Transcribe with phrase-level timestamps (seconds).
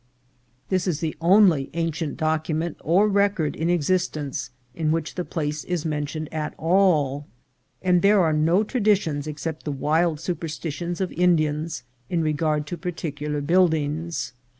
[0.69, 2.33] This is the only 414 INCIDENTS OF TRAVEL.
[2.33, 7.27] ancient document or record in existence in which the place is mentioned at all,
[7.83, 13.41] and there are no traditions except the wild superstitions of Indians in regard to particular
[13.41, 14.33] buildings.